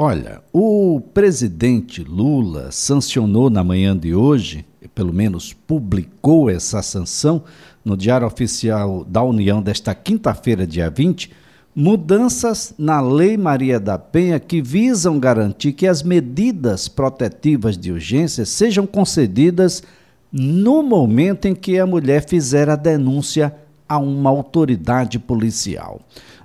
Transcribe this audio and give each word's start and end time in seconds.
Olha, 0.00 0.42
o 0.52 1.00
presidente 1.12 2.04
Lula 2.04 2.70
sancionou 2.70 3.50
na 3.50 3.64
manhã 3.64 3.96
de 3.96 4.14
hoje, 4.14 4.64
pelo 4.94 5.12
menos 5.12 5.52
publicou 5.52 6.48
essa 6.48 6.80
sanção 6.82 7.42
no 7.84 7.96
Diário 7.96 8.24
Oficial 8.24 9.04
da 9.04 9.24
União 9.24 9.60
desta 9.60 9.96
quinta-feira, 9.96 10.64
dia 10.64 10.88
20, 10.88 11.32
mudanças 11.74 12.72
na 12.78 13.00
Lei 13.00 13.36
Maria 13.36 13.80
da 13.80 13.98
Penha 13.98 14.38
que 14.38 14.62
visam 14.62 15.18
garantir 15.18 15.72
que 15.72 15.88
as 15.88 16.00
medidas 16.00 16.86
protetivas 16.86 17.76
de 17.76 17.90
urgência 17.90 18.46
sejam 18.46 18.86
concedidas 18.86 19.82
no 20.30 20.80
momento 20.80 21.46
em 21.48 21.56
que 21.56 21.76
a 21.76 21.84
mulher 21.84 22.24
fizer 22.24 22.70
a 22.70 22.76
denúncia 22.76 23.52
a 23.88 23.98
uma 23.98 24.30
autoridade 24.30 25.18
policial. 25.18 26.00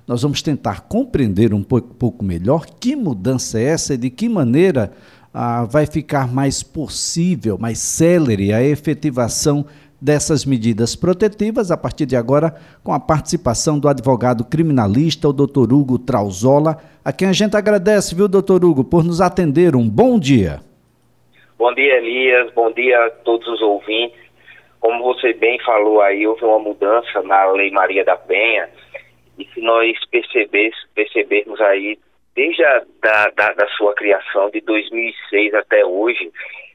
Nós 0.06 0.22
vamos 0.22 0.42
tentar 0.42 0.82
compreender 0.82 1.54
um 1.54 1.62
pouco, 1.62 1.94
pouco 1.94 2.24
melhor 2.24 2.66
que 2.66 2.94
mudança 2.94 3.58
é 3.58 3.64
essa 3.64 3.94
e 3.94 3.96
de 3.96 4.10
que 4.10 4.28
maneira 4.28 4.92
ah, 5.32 5.64
vai 5.64 5.86
ficar 5.86 6.30
mais 6.30 6.62
possível, 6.62 7.56
mais 7.58 7.78
célere 7.78 8.52
a 8.52 8.62
efetivação 8.62 9.64
dessas 9.98 10.44
medidas 10.44 10.94
protetivas 10.94 11.70
a 11.70 11.76
partir 11.78 12.04
de 12.04 12.14
agora 12.14 12.54
com 12.82 12.92
a 12.92 13.00
participação 13.00 13.78
do 13.78 13.88
advogado 13.88 14.44
criminalista, 14.44 15.26
o 15.26 15.32
doutor 15.32 15.72
Hugo 15.72 15.98
Trauzola, 15.98 16.76
a 17.02 17.10
quem 17.10 17.28
a 17.28 17.32
gente 17.32 17.56
agradece, 17.56 18.14
viu, 18.14 18.28
doutor 18.28 18.62
Hugo, 18.62 18.84
por 18.84 19.02
nos 19.02 19.22
atender. 19.22 19.74
Um 19.74 19.88
bom 19.88 20.18
dia. 20.18 20.60
Bom 21.58 21.72
dia, 21.72 21.96
Elias. 21.96 22.52
Bom 22.52 22.70
dia 22.72 23.06
a 23.06 23.10
todos 23.10 23.48
os 23.48 23.62
ouvintes. 23.62 24.18
Como 24.78 25.02
você 25.02 25.32
bem 25.32 25.58
falou 25.64 26.02
aí, 26.02 26.26
houve 26.26 26.44
uma 26.44 26.58
mudança 26.58 27.22
na 27.22 27.50
Lei 27.52 27.70
Maria 27.70 28.04
da 28.04 28.16
Penha 28.16 28.68
e 29.38 29.44
se 29.46 29.60
nós 29.60 29.98
percebermos 30.94 31.60
aí, 31.60 31.98
desde 32.34 32.64
a 32.64 32.82
da, 33.02 33.30
da, 33.30 33.52
da 33.52 33.66
sua 33.68 33.94
criação 33.94 34.50
de 34.50 34.60
2006 34.60 35.54
até 35.54 35.84
hoje, 35.84 36.30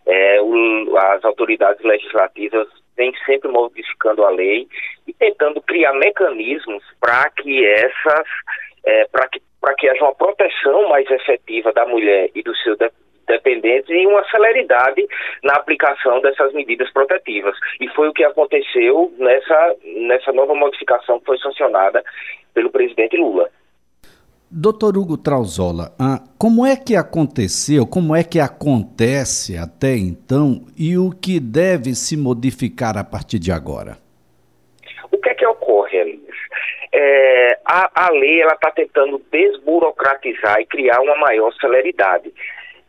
é, 0.06 0.42
o, 0.42 0.98
as 0.98 1.24
autoridades 1.24 1.84
legislativas 1.84 2.68
vêm 2.98 3.14
sempre 3.26 3.50
modificando 3.50 4.26
a 4.26 4.30
lei 4.30 4.68
e 5.08 5.14
tentando 5.14 5.62
criar 5.62 5.94
mecanismos 5.94 6.84
para 7.00 7.30
que 7.32 7.66
essas, 7.66 8.28
é, 8.86 9.06
para 9.06 9.28
que, 9.30 9.42
que 9.78 9.90
haja 9.90 10.04
uma 10.04 10.16
proteção 10.16 10.90
mais 10.90 11.10
efetiva 11.10 11.72
da 11.72 11.86
mulher 11.86 12.30
e 12.36 12.44
do 12.44 12.56
seu 12.58 12.76
dependentes 13.30 13.90
e 13.90 14.06
uma 14.06 14.24
celeridade 14.30 15.08
na 15.44 15.54
aplicação 15.54 16.20
dessas 16.22 16.52
medidas 16.54 16.92
protetivas. 16.92 17.56
E 17.80 17.88
foi 17.90 18.10
o 18.10 18.14
que 18.14 18.24
aconteceu 18.26 19.14
nessa, 19.18 19.76
nessa 19.84 20.34
nova 20.34 20.54
modificação 20.54 21.20
que 21.20 21.26
foi 21.26 21.38
sancionada 21.38 22.04
pelo 22.54 22.70
presidente 22.70 23.16
Lula. 23.16 23.50
Doutor 24.52 24.98
Hugo 24.98 25.16
Trauzola, 25.16 25.94
ah, 26.00 26.24
como 26.40 26.66
é 26.66 26.76
que 26.76 26.96
aconteceu, 26.96 27.86
como 27.86 28.16
é 28.16 28.24
que 28.24 28.40
acontece 28.40 29.56
até 29.56 29.96
então 29.96 30.66
e 30.76 30.98
o 30.98 31.12
que 31.12 31.40
deve 31.40 31.94
se 31.94 32.18
modificar 32.18 32.98
a 32.98 33.04
partir 33.04 33.38
de 33.38 33.52
agora? 33.52 33.98
O 35.12 35.18
que 35.20 35.30
é 35.30 35.36
que 35.36 35.46
ocorre, 35.46 35.98
Elias? 36.00 36.36
É, 36.92 37.60
a, 37.64 38.08
a 38.08 38.12
lei 38.12 38.42
está 38.42 38.72
tentando 38.72 39.22
desburocratizar 39.32 40.60
e 40.60 40.66
criar 40.66 41.00
uma 41.02 41.16
maior 41.18 41.54
celeridade. 41.54 42.34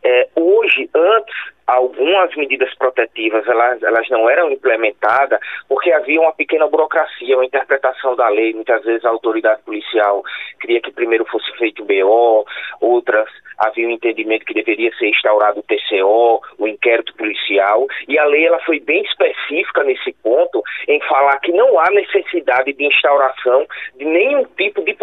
É, 0.03 0.27
hoje, 0.35 0.89
antes, 0.95 1.35
algumas 1.67 2.35
medidas 2.35 2.73
protetivas 2.75 3.47
elas, 3.47 3.81
elas 3.83 4.09
não 4.09 4.29
eram 4.29 4.51
implementadas 4.51 5.39
porque 5.69 5.91
havia 5.91 6.19
uma 6.19 6.33
pequena 6.33 6.67
burocracia, 6.67 7.35
uma 7.35 7.45
interpretação 7.45 8.15
da 8.15 8.27
lei. 8.29 8.53
Muitas 8.53 8.83
vezes 8.83 9.05
a 9.05 9.09
autoridade 9.09 9.61
policial 9.63 10.23
queria 10.59 10.81
que 10.81 10.91
primeiro 10.91 11.25
fosse 11.25 11.51
feito 11.57 11.83
o 11.83 11.85
BO, 11.85 12.45
outras 12.81 13.29
havia 13.61 13.87
um 13.87 13.91
entendimento 13.91 14.45
que 14.45 14.55
deveria 14.55 14.91
ser 14.95 15.09
instaurado 15.09 15.59
o 15.59 15.63
TCO, 15.63 16.41
o 16.57 16.67
inquérito 16.67 17.13
policial, 17.15 17.85
e 18.07 18.17
a 18.17 18.25
lei 18.25 18.47
ela 18.47 18.59
foi 18.61 18.79
bem 18.79 19.03
específica 19.03 19.83
nesse 19.83 20.11
ponto 20.23 20.63
em 20.87 20.99
falar 21.01 21.39
que 21.39 21.51
não 21.51 21.79
há 21.79 21.85
necessidade 21.91 22.73
de 22.73 22.85
instauração 22.85 23.65
de 23.95 24.05
nenhum 24.05 24.45
tipo 24.57 24.83
de 24.83 24.95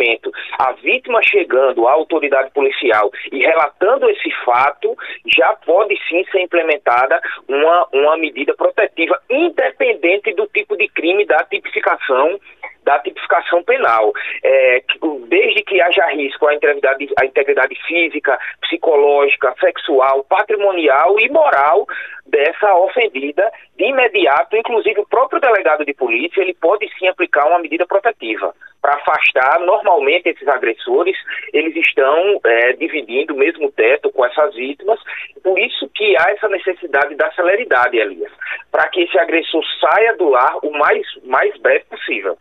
procedimento. 0.00 0.32
A 0.58 0.72
vítima 0.72 1.20
chegando 1.22 1.86
à 1.86 1.92
autoridade 1.92 2.50
policial 2.52 3.10
e 3.30 3.38
relatando 3.38 4.08
esse 4.10 4.30
fato, 4.44 4.96
já 5.36 5.54
pode 5.66 5.96
sim 6.08 6.24
ser 6.30 6.40
implementada 6.40 7.20
uma, 7.48 7.86
uma 7.92 8.16
medida 8.16 8.54
protetiva, 8.54 9.20
independente 9.28 10.32
do 10.34 10.46
tipo 10.46 10.76
de 10.76 10.88
crime 10.88 11.26
da 11.26 11.44
tipificação 11.44 12.38
da 12.82 12.98
tipificação 12.98 13.62
penal. 13.62 14.10
É, 14.42 14.82
desde 15.28 15.62
que 15.64 15.82
haja 15.82 16.06
risco 16.12 16.46
à 16.46 16.54
integridade, 16.54 17.08
à 17.20 17.26
integridade 17.26 17.74
física, 17.86 18.38
psicológica, 18.62 19.54
sexual, 19.60 20.24
patrimonial 20.24 21.20
e 21.20 21.28
moral 21.28 21.86
dessa 22.26 22.74
ofendida, 22.76 23.52
de 23.76 23.84
imediato, 23.84 24.56
inclusive 24.56 24.98
o 24.98 25.06
próprio 25.06 25.42
delegado 25.42 25.84
de 25.84 25.92
polícia, 25.92 26.40
ele 26.40 26.54
pode 26.54 26.88
sim 26.98 27.06
aplicar 27.06 27.46
uma 27.48 27.58
medida 27.58 27.86
protetiva 27.86 28.54
para 28.80 28.94
afastar. 28.96 29.60
Normalmente, 29.60 30.28
esses 30.28 30.46
agressores, 30.48 31.16
eles 31.52 31.74
estão 31.76 32.40
é, 32.44 32.72
dividindo 32.74 33.34
o 33.34 33.38
mesmo 33.38 33.70
teto 33.72 34.10
com 34.10 34.24
essas 34.24 34.54
vítimas, 34.54 34.98
por 35.42 35.58
isso 35.58 35.88
que 35.94 36.16
há 36.18 36.30
essa 36.30 36.48
necessidade 36.48 37.14
da 37.14 37.30
celeridade, 37.32 37.98
Elias, 37.98 38.32
para 38.70 38.88
que 38.88 39.02
esse 39.02 39.18
agressor 39.18 39.62
saia 39.80 40.16
do 40.16 40.28
lar 40.28 40.56
o 40.62 40.70
mais, 40.72 41.06
mais 41.24 41.56
breve 41.60 41.84
possível. 41.84 42.36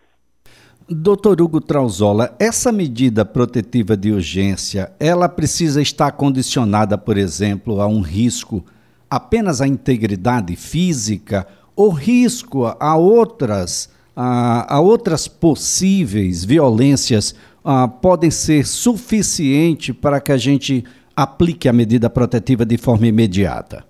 Doutor 0.91 1.39
Hugo 1.39 1.61
Trauzola, 1.61 2.35
essa 2.39 2.71
medida 2.71 3.23
protetiva 3.23 3.95
de 3.95 4.11
urgência, 4.11 4.91
ela 5.00 5.29
precisa 5.29 5.79
estar 5.79 6.11
condicionada, 6.13 6.97
por 6.97 7.16
exemplo, 7.16 7.79
a 7.79 7.85
um 7.85 8.01
risco 8.01 8.66
apenas 9.07 9.61
à 9.61 9.67
integridade 9.67 10.56
física 10.56 11.45
ou 11.75 11.89
risco 11.89 12.66
a 12.79 12.97
outras, 12.97 13.95
a, 14.22 14.75
a 14.75 14.81
outras 14.81 15.30
possíveis 15.30 16.44
violências 16.44 17.34
podem 18.02 18.30
ser 18.30 18.66
suficiente 18.66 19.94
para 19.94 20.19
que 20.19 20.34
a 20.34 20.38
gente 20.38 20.84
aplique 21.16 21.69
a 21.69 21.74
medida 21.74 22.09
protetiva 22.09 22.66
de 22.66 22.78
forma 22.78 23.07
imediata? 23.07 23.85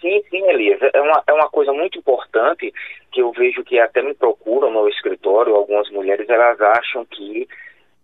Sim, 0.00 0.20
sim, 0.28 0.42
Elias. 0.48 0.80
É 0.92 1.00
uma, 1.00 1.22
é 1.28 1.32
uma 1.32 1.48
coisa 1.48 1.72
muito 1.72 1.96
importante 1.96 2.72
que 3.12 3.22
eu 3.22 3.30
vejo 3.30 3.62
que 3.62 3.78
até 3.78 4.02
me 4.02 4.14
procuram 4.14 4.72
no 4.72 4.88
escritório, 4.88 5.54
algumas 5.54 5.88
mulheres, 5.90 6.28
elas 6.28 6.60
acham 6.60 7.04
que 7.04 7.46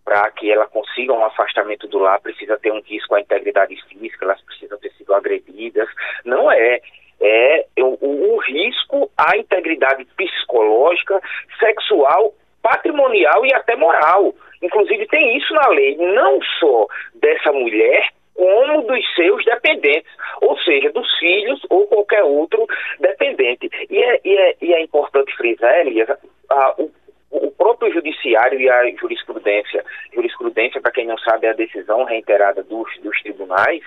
para 0.04 0.30
que 0.30 0.52
ela 0.52 0.66
consiga 0.66 1.12
um 1.12 1.24
afastamento 1.24 1.88
do 1.88 1.98
lar 1.98 2.20
precisa 2.20 2.56
ter 2.58 2.72
um 2.72 2.80
risco 2.80 3.14
à 3.16 3.20
integridade 3.20 3.76
física, 3.88 4.24
elas 4.24 4.40
precisam 4.42 4.78
ter 4.78 4.92
sido 4.92 5.12
agredidas. 5.14 5.88
Não 6.24 6.50
é. 6.50 6.80
É 7.22 7.66
o, 7.78 8.38
risco 8.38 9.10
à 9.16 9.36
integridade 9.36 10.04
psicológica, 10.16 11.20
sexual, 11.58 12.34
patrimonial 12.62 13.44
e 13.44 13.54
até 13.54 13.76
moral. 13.76 14.34
Inclusive 14.62 15.06
tem 15.06 15.36
isso 15.36 15.52
na 15.54 15.68
lei, 15.68 15.96
não 15.96 16.40
só 16.58 16.86
dessa 17.14 17.52
mulher, 17.52 18.08
como 18.34 18.82
dos 18.82 19.14
seus 19.14 19.44
dependentes, 19.44 20.10
ou 20.40 20.58
seja, 20.60 20.90
dos 20.90 21.06
filhos 21.18 21.60
ou 21.68 21.86
qualquer 21.86 22.22
outro 22.22 22.66
dependente. 22.98 23.70
E 23.90 24.02
é, 24.02 24.20
e 24.24 24.36
é, 24.36 24.56
e 24.62 24.74
é 24.74 24.82
importante 24.82 25.34
frisar, 25.36 25.74
Elias, 25.80 26.08
a, 26.48 26.74
o, 26.78 26.90
o 27.30 27.50
próprio 27.52 27.92
judiciário 27.92 28.60
e 28.60 28.68
a 28.68 28.90
jurisprudência, 28.96 29.84
jurisprudência, 30.14 30.80
para 30.80 30.92
quem 30.92 31.06
não 31.06 31.18
sabe, 31.18 31.46
é 31.46 31.50
a 31.50 31.54
decisão 31.54 32.04
reiterada 32.04 32.62
dos, 32.62 32.88
dos 33.02 33.20
tribunais, 33.22 33.82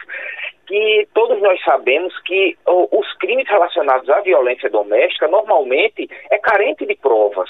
que 0.66 1.08
todos 1.14 1.42
nós 1.42 1.62
sabemos 1.64 2.18
que 2.22 2.58
os 2.66 3.14
crimes 3.18 3.48
relacionados 3.48 4.10
à 4.10 4.22
violência 4.22 4.70
doméstica 4.70 5.28
normalmente 5.28 6.10
é 6.30 6.38
carente 6.38 6.86
de 6.86 6.96
provas. 6.96 7.50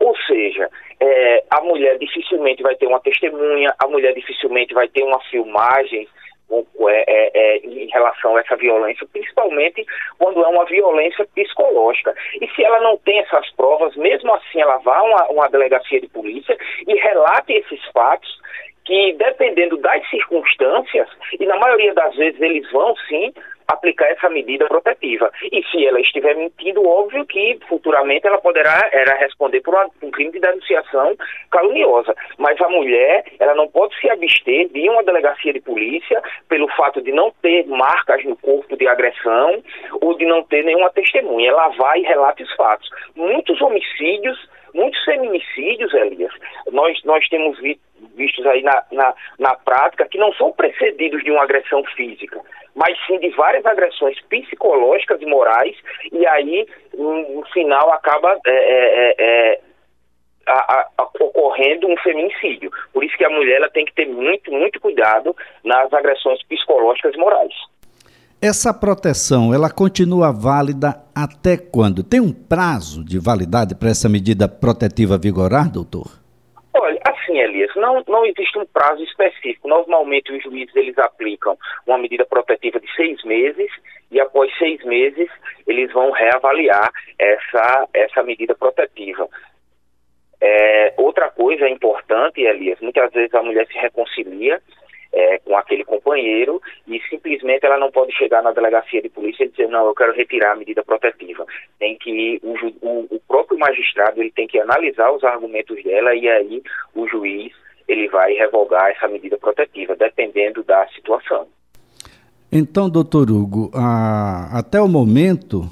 Ou 0.00 0.16
seja, 0.26 0.68
é, 1.00 1.44
a 1.50 1.60
mulher 1.60 1.98
dificilmente 1.98 2.62
vai 2.62 2.74
ter 2.76 2.86
uma 2.86 3.00
testemunha, 3.00 3.74
a 3.78 3.86
mulher 3.86 4.14
dificilmente 4.14 4.74
vai 4.74 4.88
ter 4.88 5.02
uma 5.02 5.20
filmagem 5.30 6.08
é, 6.88 7.04
é, 7.08 7.30
é, 7.34 7.56
em 7.58 7.88
relação 7.88 8.36
a 8.36 8.40
essa 8.40 8.54
violência, 8.56 9.06
principalmente 9.12 9.84
quando 10.18 10.44
é 10.44 10.48
uma 10.48 10.64
violência 10.66 11.26
psicológica. 11.34 12.14
E 12.40 12.46
se 12.48 12.62
ela 12.62 12.80
não 12.80 12.98
tem 12.98 13.18
essas 13.20 13.50
provas, 13.52 13.96
mesmo 13.96 14.32
assim 14.34 14.60
ela 14.60 14.76
vá 14.78 14.98
a 14.98 15.02
uma, 15.02 15.28
uma 15.30 15.48
delegacia 15.48 16.00
de 16.00 16.08
polícia 16.08 16.56
e 16.86 16.94
relate 16.94 17.54
esses 17.54 17.82
fatos 17.92 18.38
que 18.84 19.14
dependendo 19.14 19.76
das 19.78 20.08
circunstâncias, 20.08 21.08
e 21.38 21.46
na 21.46 21.56
maioria 21.56 21.94
das 21.94 22.14
vezes 22.16 22.40
eles 22.40 22.70
vão 22.70 22.94
sim 23.08 23.32
aplicar 23.66 24.06
essa 24.10 24.28
medida 24.28 24.66
protetiva. 24.66 25.30
E 25.50 25.62
se 25.64 25.86
ela 25.86 26.00
estiver 26.00 26.36
mentindo, 26.36 26.86
óbvio 26.86 27.24
que 27.24 27.58
futuramente 27.68 28.26
ela 28.26 28.38
poderá 28.38 28.88
era 28.92 29.16
responder 29.16 29.60
por 29.60 29.74
um 30.02 30.10
crime 30.10 30.32
de 30.32 30.40
denunciação 30.40 31.16
caluniosa. 31.50 32.14
Mas 32.38 32.60
a 32.60 32.68
mulher, 32.68 33.24
ela 33.38 33.54
não 33.54 33.68
pode 33.68 33.98
se 33.98 34.10
abster 34.10 34.68
de 34.68 34.88
uma 34.88 35.02
delegacia 35.02 35.52
de 35.52 35.60
polícia 35.60 36.22
pelo 36.48 36.68
fato 36.76 37.00
de 37.00 37.12
não 37.12 37.32
ter 37.42 37.66
marcas 37.66 38.24
no 38.24 38.36
corpo 38.36 38.76
de 38.76 38.86
agressão 38.86 39.62
ou 40.00 40.16
de 40.16 40.26
não 40.26 40.42
ter 40.42 40.64
nenhuma 40.64 40.90
testemunha. 40.90 41.50
Ela 41.50 41.68
vai 41.68 42.00
e 42.00 42.04
relata 42.04 42.42
os 42.42 42.54
fatos. 42.54 42.88
Muitos 43.16 43.60
homicídios 43.60 44.38
Muitos 44.74 45.04
feminicídios, 45.04 45.94
Elias, 45.94 46.32
nós, 46.72 47.00
nós 47.04 47.26
temos 47.28 47.56
vistos 48.14 48.46
aí 48.46 48.62
na, 48.62 48.82
na, 48.92 49.14
na 49.38 49.54
prática 49.56 50.08
que 50.08 50.18
não 50.18 50.32
são 50.34 50.52
precedidos 50.52 51.22
de 51.22 51.30
uma 51.30 51.42
agressão 51.42 51.82
física, 51.96 52.40
mas 52.74 52.96
sim 53.06 53.18
de 53.18 53.30
várias 53.30 53.64
agressões 53.64 54.20
psicológicas 54.22 55.20
e 55.20 55.26
morais, 55.26 55.76
e 56.12 56.26
aí, 56.26 56.66
no, 56.96 57.44
final, 57.52 57.92
acaba 57.92 58.38
é, 58.46 58.50
é, 58.50 59.14
é, 59.18 59.60
a, 60.46 60.86
a, 60.98 61.08
ocorrendo 61.20 61.88
um 61.88 61.96
feminicídio. 61.98 62.70
Por 62.92 63.04
isso 63.04 63.16
que 63.16 63.24
a 63.24 63.30
mulher 63.30 63.56
ela 63.56 63.70
tem 63.70 63.84
que 63.84 63.94
ter 63.94 64.06
muito, 64.06 64.50
muito 64.50 64.80
cuidado 64.80 65.36
nas 65.62 65.92
agressões 65.92 66.42
psicológicas 66.44 67.14
e 67.14 67.18
morais. 67.18 67.54
Essa 68.42 68.74
proteção, 68.74 69.54
ela 69.54 69.70
continua 69.70 70.30
válida 70.30 71.02
até 71.14 71.56
quando? 71.56 72.02
Tem 72.04 72.20
um 72.20 72.32
prazo 72.32 73.02
de 73.02 73.18
validade 73.18 73.74
para 73.74 73.88
essa 73.88 74.06
medida 74.06 74.46
protetiva 74.46 75.16
vigorar, 75.16 75.70
doutor? 75.70 76.23
Assim, 77.24 77.38
Elias, 77.38 77.74
não, 77.74 78.04
não 78.06 78.26
existe 78.26 78.58
um 78.58 78.66
prazo 78.66 79.02
específico. 79.02 79.66
Normalmente 79.66 80.30
os 80.30 80.42
juízes 80.42 80.76
eles 80.76 80.96
aplicam 80.98 81.56
uma 81.86 81.96
medida 81.96 82.24
protetiva 82.26 82.78
de 82.78 82.94
seis 82.94 83.22
meses 83.24 83.70
e 84.10 84.20
após 84.20 84.54
seis 84.58 84.84
meses 84.84 85.28
eles 85.66 85.90
vão 85.92 86.10
reavaliar 86.10 86.90
essa, 87.18 87.88
essa 87.94 88.22
medida 88.22 88.54
protetiva. 88.54 89.26
É, 90.40 90.92
outra 90.98 91.30
coisa 91.30 91.66
importante, 91.66 92.42
Elias, 92.42 92.78
muitas 92.80 93.10
vezes 93.12 93.34
a 93.34 93.42
mulher 93.42 93.66
se 93.68 93.78
reconcilia 93.78 94.60
é, 95.14 95.38
com 95.38 95.56
aquele 95.56 95.84
companheiro 95.84 96.60
e 96.86 97.00
simplesmente 97.08 97.64
ela 97.64 97.78
não 97.78 97.90
pode 97.90 98.12
chegar 98.12 98.42
na 98.42 98.52
delegacia 98.52 99.00
de 99.00 99.08
polícia 99.08 99.44
e 99.44 99.48
dizer 99.48 99.68
não, 99.68 99.86
eu 99.86 99.94
quero 99.94 100.12
retirar 100.12 100.52
a 100.52 100.56
medida 100.56 100.82
protetiva. 100.82 101.46
Tem 101.78 101.96
que 101.96 102.40
o, 102.42 102.54
o, 102.86 103.06
o 103.10 103.20
próprio 103.28 103.58
magistrado 103.58 104.20
ele 104.20 104.32
tem 104.32 104.46
que 104.46 104.58
analisar 104.58 105.12
os 105.12 105.22
argumentos 105.22 105.82
dela 105.84 106.14
e 106.14 106.28
aí 106.28 106.62
o 106.94 107.06
juiz 107.06 107.52
ele 107.86 108.08
vai 108.08 108.32
revogar 108.32 108.90
essa 108.90 109.06
medida 109.06 109.38
protetiva, 109.38 109.94
dependendo 109.94 110.64
da 110.64 110.86
situação. 110.88 111.46
Então, 112.50 112.88
doutor 112.88 113.30
Hugo, 113.30 113.70
até 114.52 114.80
o 114.80 114.88
momento, 114.88 115.62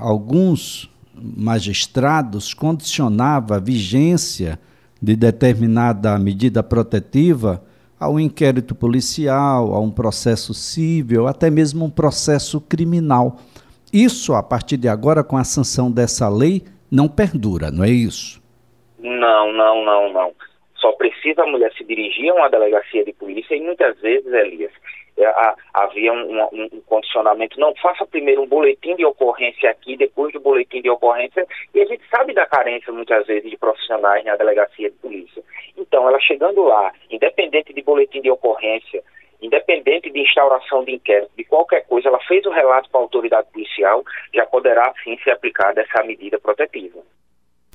alguns 0.00 0.90
magistrados 1.14 2.54
condicionavam 2.54 3.56
a 3.56 3.60
vigência 3.60 4.58
de 5.00 5.16
determinada 5.16 6.16
medida 6.18 6.62
protetiva 6.62 7.62
a 8.02 8.10
um 8.10 8.18
inquérito 8.18 8.74
policial, 8.74 9.74
a 9.74 9.80
um 9.80 9.88
processo 9.88 10.52
civil, 10.52 11.28
até 11.28 11.48
mesmo 11.48 11.84
um 11.84 11.90
processo 11.90 12.60
criminal. 12.60 13.36
Isso, 13.92 14.34
a 14.34 14.42
partir 14.42 14.76
de 14.76 14.88
agora, 14.88 15.22
com 15.22 15.36
a 15.36 15.44
sanção 15.44 15.88
dessa 15.88 16.28
lei, 16.28 16.64
não 16.90 17.06
perdura, 17.06 17.70
não 17.70 17.84
é 17.84 17.90
isso? 17.90 18.42
Não, 18.98 19.52
não, 19.52 19.84
não, 19.84 20.12
não. 20.12 20.32
Só 20.74 20.90
precisa 20.92 21.44
a 21.44 21.46
mulher 21.46 21.72
se 21.78 21.84
dirigir 21.84 22.30
a 22.30 22.34
uma 22.34 22.50
delegacia 22.50 23.04
de 23.04 23.12
polícia 23.12 23.54
e 23.54 23.60
muitas 23.60 23.96
vezes, 24.00 24.26
Elias, 24.32 24.72
é, 25.18 25.54
havia 25.74 26.12
um, 26.12 26.42
um, 26.42 26.68
um, 26.72 26.80
condicionamento, 26.86 27.60
não, 27.60 27.74
faça 27.76 28.06
primeiro 28.06 28.42
um 28.42 28.46
boletim 28.46 28.96
de 28.96 29.04
ocorrência 29.04 29.70
aqui, 29.70 29.96
depois 29.96 30.32
do 30.32 30.40
boletim 30.40 30.80
de 30.80 30.90
ocorrência, 30.90 31.46
e 31.74 31.80
a 31.80 31.84
gente 31.84 32.02
sabe 32.08 32.32
da 32.32 32.46
carência 32.46 32.92
muitas 32.92 33.26
vezes 33.26 33.50
de 33.50 33.56
profissionais 33.56 34.24
na 34.24 34.36
delegacia 34.36 34.90
de 34.90 34.96
polícia. 34.96 35.42
Então, 35.76 36.08
ela 36.08 36.18
chegando 36.20 36.62
lá, 36.62 36.92
independente 37.10 37.72
de 37.72 37.82
boletim 37.82 38.20
de 38.20 38.30
ocorrência, 38.30 39.02
independente 39.42 40.10
de 40.10 40.20
instauração 40.20 40.84
de 40.84 40.92
inquérito, 40.92 41.32
de 41.36 41.44
qualquer 41.44 41.84
coisa, 41.86 42.08
ela 42.08 42.20
fez 42.20 42.46
o 42.46 42.50
relato 42.50 42.88
para 42.88 43.00
a 43.00 43.02
autoridade 43.02 43.48
policial, 43.52 44.04
já 44.32 44.46
poderá 44.46 44.94
sim 45.02 45.18
ser 45.24 45.32
aplicada 45.32 45.80
essa 45.80 46.02
medida 46.04 46.38
protetiva. 46.38 47.00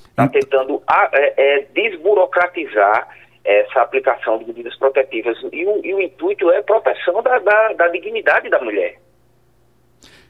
Está 0.10 0.28
tentando 0.28 0.81
é, 1.13 1.33
é, 1.38 1.60
desburocratizar 1.74 3.07
essa 3.48 3.82
aplicação 3.82 4.38
de 4.38 4.46
medidas 4.46 4.76
protetivas. 4.78 5.38
E 5.54 5.66
o, 5.66 5.86
e 5.86 5.94
o 5.94 6.02
intuito 6.02 6.52
é 6.52 6.62
proteção 6.62 7.24
da, 7.24 7.40
da, 7.40 7.74
da 7.74 7.88
dignidade 7.88 8.50
da 8.50 8.60
mulher. 8.60 9.00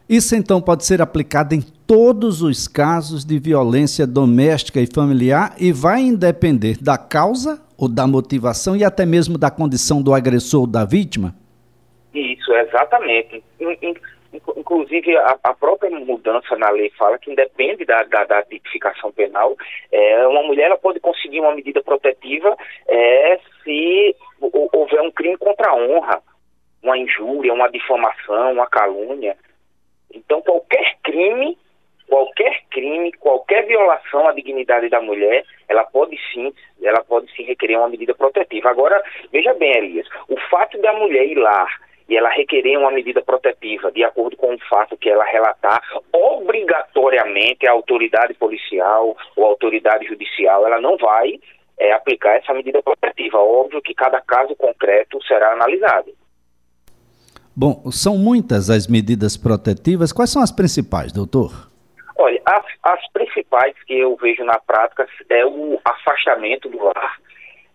Isso 0.08 0.36
então 0.36 0.62
pode 0.62 0.86
ser 0.86 1.02
aplicado 1.02 1.54
em 1.54 1.62
todos 1.62 2.42
os 2.42 2.68
casos 2.68 3.26
de 3.26 3.40
violência 3.40 4.08
doméstica 4.08 4.80
e 4.80 4.88
familiar 4.88 5.54
e 5.58 5.72
vai 5.74 6.10
depender 6.12 6.78
da 6.80 6.98
causa 6.98 7.62
ou 7.78 7.90
da 7.90 8.08
motivação 8.08 8.76
e 8.76 8.84
até 8.84 9.06
mesmo 9.06 9.38
da 9.38 9.52
condição 9.52 10.02
do 10.02 10.14
agressor 10.14 10.62
ou 10.62 10.68
da 10.68 10.86
vítima? 10.86 11.36
Isso, 12.48 12.56
exatamente. 12.56 13.44
Inclusive, 14.56 15.18
a, 15.18 15.38
a, 15.44 15.54
própria 15.54 15.90
mudança 15.90 16.56
na 16.56 16.70
lei 16.70 16.90
fala 16.92 17.18
que 17.18 17.32
independe 17.32 17.86
da, 17.86 18.04
da, 18.04 18.24
da 18.24 18.44
tipificação 18.44 19.12
penal, 19.12 19.56
é, 19.92 20.28
uma 20.28 20.44
mulher 20.44 20.66
ela 20.66 20.78
pode 20.78 21.00
conseguir 21.00 21.40
uma 21.40 21.54
medida 21.54 21.82
protetiva 21.82 22.56
é, 22.88 23.40
se 23.64 24.16
houver 24.40 25.02
um 25.02 25.12
crime 25.12 25.38
contra 25.38 25.72
a 25.72 25.76
honra, 25.76 26.22
uma 26.82 26.98
injúria, 26.98 27.54
uma 27.54 27.70
difamação, 27.70 28.54
uma 28.54 28.68
calúnia. 28.68 29.36
Então, 30.14 30.42
qualquer 30.42 30.98
crime, 31.04 31.58
qualquer 32.08 32.64
crime, 32.70 33.12
qualquer 33.14 33.66
violação 33.66 34.28
à 34.28 34.34
dignidade 34.34 34.88
da 34.90 35.02
mulher, 35.02 35.44
ela 35.68 35.84
pode 35.84 36.18
sim, 36.32 36.54
ela 36.82 37.04
pode 37.04 37.30
sim 37.36 37.44
requerer 37.44 37.78
uma 37.78 37.90
medida 37.90 38.14
protetiva. 38.14 38.70
Agora, 38.70 39.02
veja 39.32 39.54
bem, 39.54 39.76
Elias, 39.78 40.08
o 40.30 40.38
fato 40.50 40.78
da 40.82 40.94
mulher 40.94 41.26
ir 41.26 41.36
lá 41.36 41.68
e 42.10 42.16
ela 42.16 42.30
requerer 42.30 42.78
uma 42.78 42.92
medida 42.92 43.22
protetiva, 43.22 43.92
de 43.92 44.04
acordo 44.04 44.38
com 44.38 44.54
o 44.54 44.60
fato 44.70 44.98
que 44.98 45.10
ela 45.10 45.26
relatar, 45.26 45.82
obrigatoriamente 46.14 47.68
a 47.68 47.72
autoridade 47.72 48.34
policial 48.36 49.16
ou 49.36 49.46
a 49.46 49.50
autoridade 49.50 50.06
judicial, 50.08 50.66
ela 50.66 50.80
não 50.80 50.98
vai 50.98 51.40
é, 51.78 51.92
aplicar 51.92 52.38
essa 52.38 52.54
medida 52.54 52.82
protetiva. 52.82 53.38
Óbvio 53.38 53.82
que 53.82 53.94
cada 53.94 54.22
caso 54.22 54.56
concreto 54.56 55.22
será 55.24 55.52
analisado. 55.52 56.12
Bom, 57.56 57.92
são 57.92 58.18
muitas 58.18 58.70
as 58.70 58.88
medidas 58.88 59.36
protetivas. 59.36 60.14
Quais 60.14 60.32
são 60.32 60.42
as 60.42 60.52
principais, 60.52 61.12
doutor? 61.12 61.70
Olha, 62.18 62.42
as, 62.46 62.66
as 62.84 63.12
principais 63.12 63.76
que 63.86 64.00
eu 64.00 64.16
vejo 64.16 64.44
na 64.44 64.60
prática 64.60 65.08
é 65.30 65.46
o 65.46 65.80
afastamento 65.84 66.70
do 66.70 66.84
lar. 66.84 67.20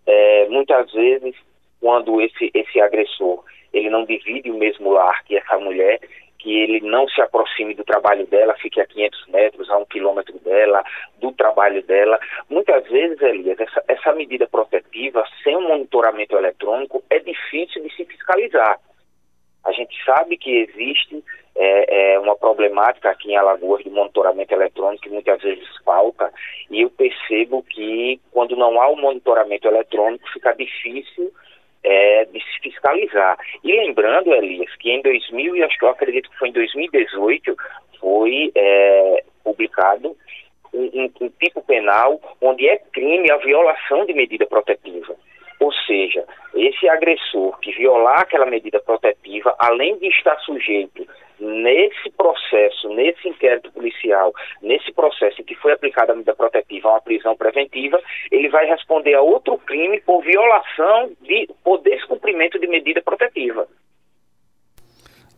É, 0.07 0.49
muitas 0.49 0.91
vezes, 0.93 1.35
quando 1.81 2.21
esse, 2.21 2.51
esse 2.55 2.81
agressor 2.81 3.45
ele 3.73 3.91
não 3.91 4.05
divide 4.05 4.51
o 4.51 4.59
mesmo 4.59 4.91
lar 4.91 5.23
que 5.25 5.37
essa 5.37 5.59
mulher, 5.59 6.01
que 6.39 6.61
ele 6.61 6.81
não 6.81 7.09
se 7.09 7.21
aproxime 7.21 7.75
do 7.75 7.85
trabalho 7.85 8.27
dela, 8.27 8.55
fique 8.55 8.81
a 8.81 8.87
500 8.87 9.27
metros, 9.29 9.71
a 9.71 9.79
um 9.79 9.85
quilômetro 9.85 10.39
dela, 10.41 10.85
do 11.19 11.33
trabalho 11.33 11.83
dela. 11.85 12.19
Muitas 12.51 12.87
vezes, 12.89 13.21
Elias, 13.23 13.59
essa, 13.61 13.85
essa 13.87 14.13
medida 14.13 14.47
protetiva, 14.49 15.25
sem 15.43 15.57
um 15.57 15.69
monitoramento 15.69 16.37
eletrônico, 16.37 17.03
é 17.09 17.19
difícil 17.21 17.83
de 17.83 17.95
se 17.95 18.05
fiscalizar. 18.05 18.79
A 19.65 19.71
gente 19.71 19.95
sabe 20.05 20.37
que 20.37 20.51
existe 20.51 21.23
é, 21.55 22.15
é, 22.15 22.19
uma 22.19 22.35
problemática 22.37 23.11
aqui 23.11 23.31
em 23.31 23.37
Alagoas 23.37 23.85
de 23.85 23.91
monitoramento 23.91 24.53
eletrônico 24.53 25.05
que 25.05 25.11
muitas 25.11 25.41
vezes 25.41 25.69
falta, 25.85 26.33
e 26.69 26.81
eu 26.81 26.91
percebo 26.91 27.63
que 27.63 28.21
quando 28.33 28.57
não 28.57 28.81
há 28.81 28.89
o 28.89 28.95
um 28.95 29.01
monitoramento 29.01 29.69
eletrônico 29.69 30.29
fica 30.33 30.53
difícil 30.53 31.33
é, 31.85 32.25
de 32.27 32.41
se 32.41 32.61
fiscalizar. 32.63 33.39
E 33.63 33.73
lembrando, 33.73 34.35
Elias, 34.35 34.75
que 34.77 34.91
em 34.91 35.03
2000, 35.03 35.57
e 35.57 35.63
acho 35.63 35.79
que 35.79 35.85
eu 35.85 35.91
acredito 35.91 36.31
que 36.31 36.39
foi 36.39 36.49
em 36.49 36.53
2018, 36.53 37.57
foi 37.99 38.53
é, 38.55 39.25
publicado 39.45 40.17
um, 40.73 40.85
um, 40.85 41.13
um 41.21 41.29
tipo 41.41 41.63
penal 41.63 42.21
onde 42.41 42.69
é 42.69 42.79
crime 42.93 43.31
a 43.31 43.37
violação 43.37 44.07
de 44.07 44.15
medida 44.15 44.47
protetiva. 44.47 45.15
Ou 45.63 45.73
seja, 45.87 46.25
esse 46.57 46.89
agressor 46.89 47.57
que 47.61 47.71
violar 47.71 48.23
aquela 48.23 48.47
medida 48.47 48.81
protetiva, 48.81 49.55
além 49.61 49.97
de 49.99 50.09
estar 50.09 50.37
sujeito 50.41 51.07
nesse 51.39 52.11
processo, 52.17 52.89
nesse 52.89 53.29
inquérito 53.29 53.71
policial, 53.71 54.33
nesse 54.61 54.93
processo 54.93 55.41
em 55.41 55.45
que 55.45 55.55
foi 55.55 55.73
aplicada 55.73 56.11
a 56.13 56.17
medida 56.17 56.35
protetiva 56.35 56.89
a 56.89 56.93
uma 56.95 57.01
prisão 57.01 57.37
preventiva, 57.37 58.01
ele 58.33 58.49
vai 58.49 58.67
responder 58.67 59.15
a 59.15 59.23
outro 59.23 59.57
crime 59.59 60.01
por 60.01 60.25
violação 60.25 61.13
de, 61.21 61.49
por 61.63 61.79
descumprimento 61.79 62.59
de 62.59 62.67
medida 62.67 63.01
protetiva. 63.01 63.69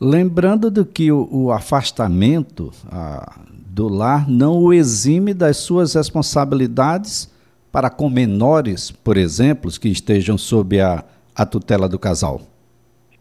Lembrando 0.01 0.71
do 0.71 0.87
que 0.87 1.13
o, 1.13 1.29
o 1.31 1.53
afastamento 1.53 2.71
ah, 2.91 3.41
do 3.67 3.89
lar 3.89 4.27
não 4.27 4.59
o 4.59 4.73
exime 4.73 5.35
das 5.35 5.59
suas 5.59 5.95
responsabilidades 5.95 7.34
para 7.75 7.91
com 7.91 8.09
menores, 8.09 8.93
por 8.93 9.17
exemplo, 9.17 9.69
que 9.83 9.89
estejam 9.89 10.39
sob 10.39 10.81
a, 10.81 11.03
a 11.35 11.45
tutela 11.45 11.89
do 11.89 11.99
casal. 11.99 12.39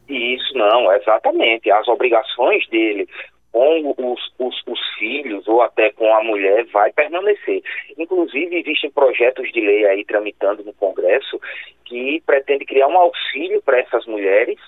Isso 0.07 0.53
não, 0.55 0.93
exatamente. 0.93 1.71
As 1.71 1.87
obrigações 1.87 2.67
dele 2.67 3.09
com 3.51 3.95
os, 3.97 4.21
os, 4.37 4.61
os, 4.67 4.79
filhos 4.99 5.47
ou 5.47 5.63
até 5.63 5.91
com 5.93 6.05
a 6.13 6.23
mulher 6.23 6.65
vai 6.71 6.91
permanecer. 6.91 7.63
Inclusive, 7.97 8.59
existem 8.59 8.91
projetos 8.91 9.51
de 9.51 9.59
lei 9.59 9.87
aí 9.87 10.05
tramitando 10.05 10.63
no 10.63 10.73
Congresso 10.73 11.41
que 11.85 12.21
pretende 12.23 12.63
criar 12.63 12.87
um 12.87 12.97
auxílio 12.97 13.59
para 13.63 13.79
essas 13.79 14.05
mulheres 14.05 14.59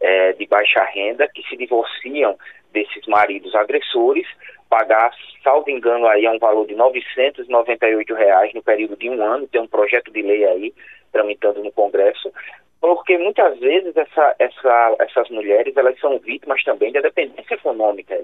é, 0.00 0.34
de 0.34 0.46
baixa 0.46 0.84
renda 0.84 1.28
que 1.34 1.42
se 1.48 1.56
divorciam 1.56 2.36
desses 2.72 3.06
maridos 3.06 3.54
agressores 3.54 4.26
pagar, 4.72 5.14
salvo 5.44 5.68
engano, 5.68 6.06
aí 6.06 6.24
é 6.24 6.30
um 6.30 6.38
valor 6.38 6.66
de 6.66 6.74
998 6.74 8.14
reais 8.14 8.54
no 8.54 8.62
período 8.62 8.96
de 8.96 9.10
um 9.10 9.22
ano, 9.22 9.46
tem 9.46 9.60
um 9.60 9.66
projeto 9.66 10.10
de 10.10 10.22
lei 10.22 10.46
aí 10.46 10.74
tramitando 11.12 11.62
no 11.62 11.70
Congresso, 11.70 12.32
porque 12.80 13.18
muitas 13.18 13.58
vezes 13.60 13.94
essa, 13.94 14.34
essa, 14.38 14.96
essas 15.00 15.28
mulheres 15.28 15.76
elas 15.76 15.98
são 16.00 16.18
vítimas 16.18 16.64
também 16.64 16.90
da 16.90 17.02
dependência 17.02 17.54
econômica. 17.54 18.18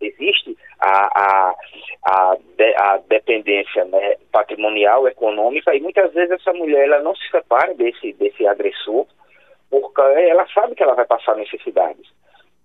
Existe 0.00 0.56
a, 0.80 1.20
a, 1.20 1.54
a, 2.02 2.36
de, 2.56 2.74
a 2.76 2.96
dependência 3.06 3.84
né, 3.84 4.16
patrimonial, 4.32 5.06
econômica, 5.06 5.74
e 5.74 5.80
muitas 5.82 6.14
vezes 6.14 6.30
essa 6.30 6.54
mulher 6.54 6.86
ela 6.86 7.00
não 7.00 7.14
se 7.14 7.28
separa 7.30 7.74
desse, 7.74 8.14
desse 8.14 8.46
agressor, 8.46 9.06
porque 9.70 10.00
ela 10.00 10.46
sabe 10.48 10.74
que 10.74 10.82
ela 10.82 10.94
vai 10.94 11.04
passar 11.04 11.36
necessidades. 11.36 12.10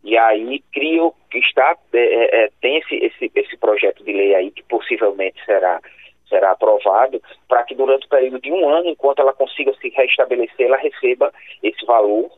E 0.04 0.18
aí 0.18 0.64
cria, 0.72 1.12
está, 1.34 1.76
é, 1.94 1.98
é, 1.98 2.44
é, 2.46 2.50
tem 2.62 2.78
esse, 2.78 2.96
esse, 2.96 3.32
esse 3.36 3.58
projeto 3.58 4.04
de 4.04 4.14
lei 4.14 4.34
aí 4.34 4.52
que 4.52 4.64
possivelmente 4.64 5.44
será, 5.46 5.80
será 6.28 6.52
aprovado 6.52 7.22
para 7.48 7.64
que 7.64 7.76
durante 7.76 8.06
o 8.06 8.10
período 8.10 8.40
de 8.40 8.52
um 8.52 8.70
ano, 8.70 8.90
enquanto 8.90 9.20
ela 9.20 9.34
consiga 9.34 9.74
se 9.82 9.90
restabelecer, 9.90 10.68
ela 10.68 10.78
receba 10.78 11.34
esse 11.62 11.86
valor. 11.86 12.32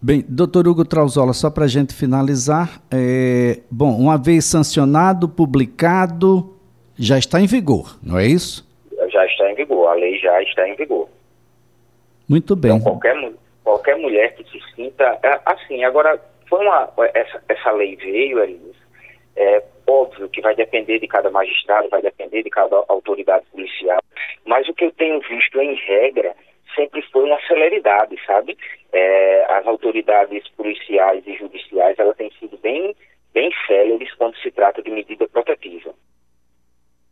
Bem, 0.00 0.24
doutor 0.28 0.68
Hugo 0.68 0.84
Trauzola, 0.84 1.32
só 1.32 1.50
para 1.50 1.64
a 1.64 1.68
gente 1.68 1.92
finalizar, 1.92 2.80
é, 2.88 3.60
bom, 3.68 3.96
uma 3.98 4.16
vez 4.16 4.44
sancionado, 4.44 5.28
publicado, 5.28 6.56
já 6.96 7.18
está 7.18 7.40
em 7.40 7.46
vigor, 7.46 7.98
não 8.00 8.16
é 8.16 8.26
isso? 8.26 8.64
Já 9.10 9.26
está 9.26 9.50
em 9.50 9.56
vigor, 9.56 9.88
a 9.88 9.94
lei 9.94 10.16
já 10.20 10.40
está 10.42 10.68
em 10.68 10.76
vigor. 10.76 11.08
Muito 12.28 12.54
bem. 12.54 12.76
Então, 12.76 12.92
qualquer 12.92 13.16
qualquer 13.68 13.98
mulher 13.98 14.34
que 14.34 14.44
se 14.44 14.58
sinta 14.74 15.18
é, 15.22 15.40
assim. 15.44 15.84
Agora, 15.84 16.18
uma, 16.50 16.90
essa, 17.12 17.42
essa 17.50 17.70
lei 17.72 17.96
veio, 17.96 18.42
é 19.36 19.62
óbvio 19.86 20.28
que 20.30 20.40
vai 20.40 20.54
depender 20.54 20.98
de 20.98 21.06
cada 21.06 21.30
magistrado, 21.30 21.90
vai 21.90 22.00
depender 22.00 22.42
de 22.42 22.48
cada 22.48 22.82
autoridade 22.88 23.44
policial, 23.52 24.00
mas 24.46 24.66
o 24.68 24.74
que 24.74 24.86
eu 24.86 24.92
tenho 24.92 25.20
visto 25.20 25.60
em 25.60 25.74
regra 25.74 26.34
sempre 26.74 27.02
foi 27.12 27.24
uma 27.24 27.38
celeridade, 27.46 28.16
sabe? 28.24 28.56
É, 28.90 29.44
as 29.50 29.66
autoridades 29.66 30.48
policiais 30.56 31.22
e 31.26 31.36
judiciais, 31.36 31.98
elas 31.98 32.16
têm 32.16 32.30
sido 32.38 32.56
bem, 32.58 32.96
bem 33.34 33.50
céleres 33.66 34.14
quando 34.14 34.36
se 34.38 34.50
trata 34.50 34.82
de 34.82 34.90
medida 34.90 35.28
protetiva. 35.28 35.92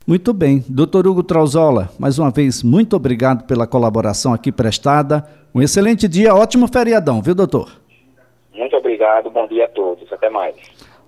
Muito 0.07 0.33
bem. 0.33 0.65
Doutor 0.69 1.05
Hugo 1.05 1.25
Trauzola, 1.25 1.91
mais 1.99 2.17
uma 2.17 2.31
vez, 2.31 2.63
muito 2.63 2.95
obrigado 2.95 3.45
pela 3.45 3.67
colaboração 3.67 4.33
aqui 4.33 4.53
prestada. 4.53 5.27
Um 5.53 5.61
excelente 5.61 6.07
dia, 6.07 6.33
ótimo 6.33 6.69
feriadão, 6.69 7.21
viu, 7.21 7.35
doutor? 7.35 7.73
Muito 8.55 8.77
obrigado, 8.77 9.29
bom 9.31 9.49
dia 9.49 9.65
a 9.65 9.69
todos. 9.69 10.13
Até 10.13 10.31
mais. 10.31 10.55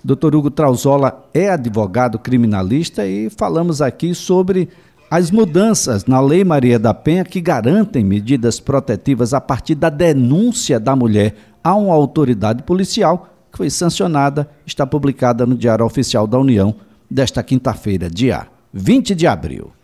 Doutor 0.03 0.35
Hugo 0.35 0.51
Trauzola 0.51 1.25
é 1.33 1.49
advogado 1.49 2.19
criminalista 2.19 3.07
e 3.07 3.31
falamos 3.31 3.81
aqui 3.81 4.17
sobre 4.17 4.69
as 5.09 5.31
mudanças 5.31 6.05
na 6.05 6.21
Lei 6.21 6.43
Maria 6.43 6.77
da 6.77 6.93
Penha 6.93 7.25
que 7.25 7.41
garantem 7.41 8.05
medidas 8.05 8.59
protetivas 8.59 9.33
a 9.33 9.41
partir 9.41 9.77
da 9.77 9.91
denúncia 9.91 10.81
da 10.81 10.97
mulher 10.97 11.37
a 11.63 11.73
uma 11.77 11.95
autoridade 11.95 12.65
policial 12.65 13.29
que 13.53 13.59
foi 13.59 13.71
sancionada, 13.71 14.51
está 14.67 14.85
publicada 14.85 15.47
no 15.47 15.55
Diário 15.55 15.87
Oficial 15.87 16.27
da 16.27 16.37
União 16.37 16.75
desta 17.09 17.45
quinta-feira, 17.45 18.11
dia 18.11 18.58
20 18.73 19.15
de 19.15 19.27
abril. 19.27 19.78